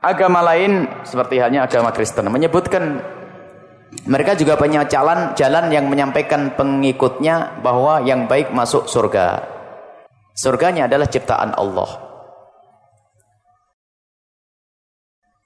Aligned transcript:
Agama 0.00 0.40
lain 0.40 0.88
seperti 1.04 1.36
halnya 1.36 1.68
agama 1.68 1.92
Kristen 1.92 2.24
menyebutkan 2.32 3.04
mereka 4.08 4.32
juga 4.32 4.56
punya 4.56 4.88
jalan 4.88 5.36
jalan 5.36 5.68
yang 5.68 5.92
menyampaikan 5.92 6.56
pengikutnya 6.56 7.60
bahwa 7.60 8.00
yang 8.00 8.24
baik 8.24 8.48
masuk 8.54 8.88
surga. 8.88 9.44
Surganya 10.32 10.88
adalah 10.88 11.04
ciptaan 11.04 11.52
Allah. 11.52 12.00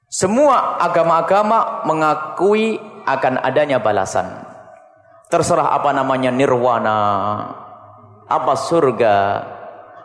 Semua 0.06 0.78
agama-agama 0.78 1.82
mengakui 1.90 2.78
akan 3.02 3.42
adanya 3.42 3.82
balasan. 3.82 4.46
Terserah 5.26 5.74
apa 5.74 5.90
namanya 5.90 6.30
nirwana, 6.30 7.00
apa 8.30 8.54
surga. 8.54 9.16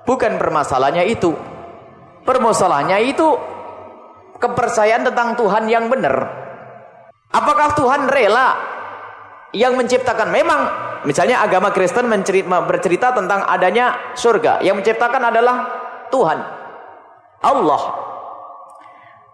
Bukan 0.09 0.41
permasalahannya 0.41 1.05
itu. 1.05 1.37
Permasalahannya 2.25 2.97
itu 3.13 3.37
kepercayaan 4.39 5.03
tentang 5.05 5.35
Tuhan 5.35 5.67
yang 5.67 5.91
benar. 5.91 6.15
Apakah 7.29 7.77
Tuhan 7.77 8.09
rela 8.09 8.57
yang 9.53 9.77
menciptakan? 9.77 10.33
Memang 10.33 10.59
misalnya 11.05 11.45
agama 11.45 11.69
Kristen 11.69 12.09
bercerita 12.65 13.13
tentang 13.13 13.45
adanya 13.45 14.15
surga. 14.17 14.65
Yang 14.65 14.81
menciptakan 14.81 15.23
adalah 15.29 15.57
Tuhan. 16.09 16.39
Allah. 17.39 17.83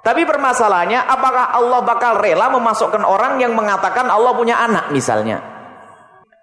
Tapi 0.06 0.22
permasalahannya 0.22 1.02
apakah 1.02 1.56
Allah 1.58 1.82
bakal 1.82 2.22
rela 2.22 2.54
memasukkan 2.54 3.02
orang 3.02 3.42
yang 3.42 3.58
mengatakan 3.58 4.06
Allah 4.06 4.38
punya 4.38 4.62
anak 4.62 4.94
misalnya. 4.94 5.42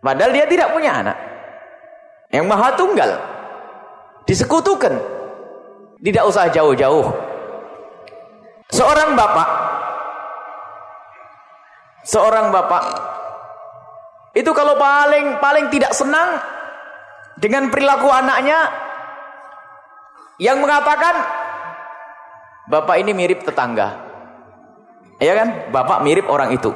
Padahal 0.02 0.34
dia 0.34 0.50
tidak 0.50 0.74
punya 0.74 0.98
anak. 0.98 1.16
Yang 2.34 2.46
maha 2.50 2.68
tunggal. 2.74 3.10
Disekutukan. 4.26 4.98
Tidak 6.02 6.24
usah 6.26 6.50
jauh-jauh. 6.50 7.31
Seorang 8.72 9.12
bapak 9.12 9.48
seorang 12.02 12.50
bapak 12.50 12.82
itu 14.34 14.50
kalau 14.56 14.74
paling 14.74 15.38
paling 15.38 15.70
tidak 15.70 15.94
senang 15.94 16.40
dengan 17.38 17.70
perilaku 17.70 18.10
anaknya 18.10 18.72
yang 20.40 20.58
mengatakan 20.58 21.14
bapak 22.66 22.96
ini 22.98 23.12
mirip 23.12 23.44
tetangga. 23.44 24.10
Ya 25.22 25.38
kan? 25.38 25.70
Bapak 25.70 26.02
mirip 26.02 26.26
orang 26.26 26.50
itu. 26.50 26.74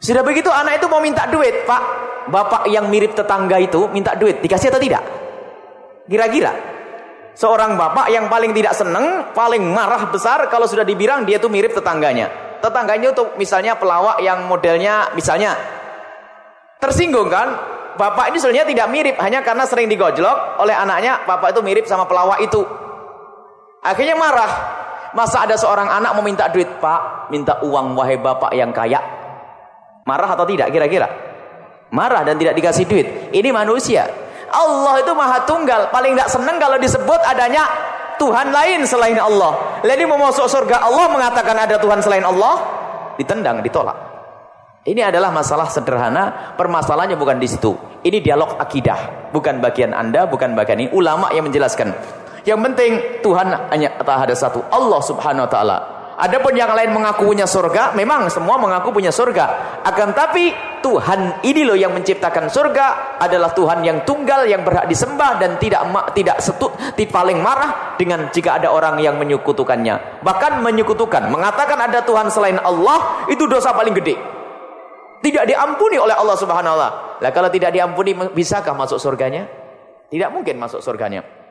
Sudah 0.00 0.24
begitu 0.24 0.48
anak 0.48 0.80
itu 0.80 0.88
mau 0.88 1.04
minta 1.04 1.28
duit, 1.28 1.68
Pak. 1.68 1.82
Bapak 2.32 2.64
yang 2.72 2.88
mirip 2.88 3.12
tetangga 3.12 3.60
itu 3.60 3.92
minta 3.92 4.16
duit, 4.16 4.40
dikasih 4.40 4.72
atau 4.72 4.80
tidak? 4.80 5.04
Kira-kira 6.08 6.71
Seorang 7.32 7.80
bapak 7.80 8.12
yang 8.12 8.28
paling 8.28 8.52
tidak 8.52 8.76
senang, 8.76 9.32
paling 9.32 9.64
marah 9.64 10.04
besar 10.12 10.52
kalau 10.52 10.68
sudah 10.68 10.84
dibilang 10.84 11.24
dia 11.24 11.40
itu 11.40 11.48
mirip 11.48 11.72
tetangganya. 11.72 12.28
Tetangganya 12.60 13.16
itu 13.16 13.24
misalnya 13.40 13.74
pelawak 13.74 14.20
yang 14.20 14.44
modelnya 14.46 15.10
misalnya 15.16 15.56
tersinggung 16.78 17.32
kan? 17.32 17.56
Bapak 17.92 18.32
ini 18.32 18.40
sebenarnya 18.40 18.68
tidak 18.68 18.88
mirip 18.88 19.16
hanya 19.20 19.44
karena 19.44 19.64
sering 19.68 19.88
digojlok 19.88 20.60
oleh 20.60 20.72
anaknya, 20.72 21.24
bapak 21.28 21.52
itu 21.56 21.60
mirip 21.60 21.84
sama 21.84 22.08
pelawak 22.08 22.40
itu. 22.40 22.64
Akhirnya 23.82 24.16
marah. 24.16 24.52
Masa 25.12 25.44
ada 25.44 25.60
seorang 25.60 25.92
anak 25.92 26.16
mau 26.16 26.24
minta 26.24 26.48
duit, 26.48 26.80
Pak, 26.80 27.28
minta 27.28 27.60
uang 27.60 27.92
wahai 27.92 28.16
bapak 28.16 28.56
yang 28.56 28.72
kaya. 28.72 28.96
Marah 30.08 30.32
atau 30.32 30.48
tidak 30.48 30.72
kira-kira? 30.72 31.04
Marah 31.92 32.24
dan 32.24 32.40
tidak 32.40 32.56
dikasih 32.56 32.88
duit. 32.88 33.06
Ini 33.28 33.52
manusia. 33.52 34.08
Allah 34.52 35.00
itu 35.00 35.12
maha 35.16 35.42
tunggal. 35.48 35.88
Paling 35.88 36.14
tidak 36.14 36.28
senang 36.28 36.56
kalau 36.60 36.76
disebut 36.76 37.20
adanya 37.24 37.64
Tuhan 38.20 38.52
lain 38.52 38.84
selain 38.86 39.18
Allah. 39.18 39.80
Jadi 39.82 40.04
mau 40.06 40.20
masuk 40.20 40.46
surga 40.46 40.84
Allah 40.84 41.10
mengatakan 41.10 41.56
ada 41.56 41.80
Tuhan 41.80 41.98
selain 42.04 42.22
Allah, 42.22 42.60
ditendang, 43.18 43.64
ditolak. 43.64 43.96
Ini 44.82 45.10
adalah 45.14 45.30
masalah 45.30 45.70
sederhana, 45.70 46.54
permasalahannya 46.58 47.14
bukan 47.14 47.38
di 47.38 47.46
situ. 47.46 47.74
Ini 48.02 48.18
dialog 48.18 48.58
akidah, 48.58 49.30
bukan 49.30 49.62
bagian 49.62 49.94
Anda, 49.94 50.26
bukan 50.26 50.58
bagian 50.58 50.86
ini. 50.86 50.90
Ulama 50.90 51.30
yang 51.30 51.46
menjelaskan. 51.46 51.94
Yang 52.42 52.58
penting 52.66 52.92
Tuhan 53.22 53.54
hanya 53.70 53.94
ada 54.02 54.34
satu, 54.34 54.66
Allah 54.74 54.98
Subhanahu 54.98 55.46
wa 55.46 55.50
taala. 55.50 55.78
Adapun 56.22 56.54
yang 56.54 56.70
lain 56.70 56.94
mengaku 56.94 57.26
punya 57.34 57.50
surga, 57.50 57.98
memang 57.98 58.30
semua 58.30 58.54
mengaku 58.54 58.94
punya 58.94 59.10
surga. 59.10 59.78
Akan 59.82 60.14
tapi 60.14 60.54
Tuhan 60.78 61.42
ini 61.42 61.66
loh 61.66 61.74
yang 61.74 61.90
menciptakan 61.90 62.46
surga 62.46 63.18
adalah 63.18 63.50
Tuhan 63.50 63.82
yang 63.82 64.06
tunggal 64.06 64.46
yang 64.46 64.62
berhak 64.62 64.86
disembah 64.86 65.42
dan 65.42 65.58
tidak 65.58 65.82
tidak 66.14 66.38
tidak 66.38 67.10
paling 67.10 67.42
marah 67.42 67.98
dengan 67.98 68.30
jika 68.30 68.62
ada 68.62 68.70
orang 68.70 69.02
yang 69.02 69.18
menyekutukannya. 69.18 70.22
Bahkan 70.22 70.62
menyekutukan, 70.62 71.26
mengatakan 71.26 71.90
ada 71.90 72.06
Tuhan 72.06 72.30
selain 72.30 72.62
Allah 72.62 73.26
itu 73.26 73.42
dosa 73.50 73.74
paling 73.74 73.98
gede. 73.98 74.14
Tidak 75.26 75.42
diampuni 75.42 75.98
oleh 75.98 76.14
Allah 76.14 76.38
Subhanahu 76.38 76.70
wa 76.70 76.90
taala. 77.18 77.34
Kalau 77.34 77.50
tidak 77.50 77.74
diampuni 77.74 78.14
bisakah 78.30 78.78
masuk 78.78 79.02
surganya? 79.02 79.50
Tidak 80.06 80.30
mungkin 80.30 80.54
masuk 80.62 80.78
surganya. 80.78 81.41